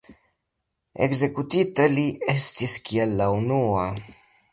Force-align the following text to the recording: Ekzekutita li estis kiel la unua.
Ekzekutita 1.07 1.85
li 1.97 2.05
estis 2.33 2.73
kiel 2.87 3.13
la 3.21 3.29
unua. 3.35 3.85